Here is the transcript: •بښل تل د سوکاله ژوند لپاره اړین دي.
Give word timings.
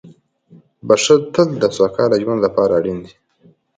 •بښل 0.87 1.19
تل 1.33 1.49
د 1.61 1.63
سوکاله 1.77 2.15
ژوند 2.23 2.39
لپاره 2.45 2.71
اړین 2.79 2.97
دي. 3.05 3.13